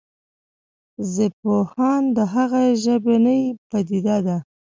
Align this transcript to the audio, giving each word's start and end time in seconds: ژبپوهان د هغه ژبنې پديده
ژبپوهان 1.13 2.01
د 2.15 2.17
هغه 2.33 2.61
ژبنې 2.83 3.39
پديده 3.69 4.37